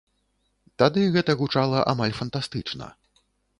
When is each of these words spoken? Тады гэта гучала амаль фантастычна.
Тады 0.83 1.03
гэта 1.17 1.31
гучала 1.43 1.85
амаль 1.95 2.17
фантастычна. 2.23 2.91